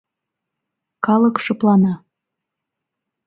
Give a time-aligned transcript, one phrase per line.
[1.05, 1.93] Калык шыплана.